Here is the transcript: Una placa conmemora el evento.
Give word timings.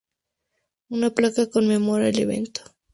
Una 0.89 1.11
placa 1.11 1.47
conmemora 1.51 2.09
el 2.09 2.17
evento. 2.17 2.61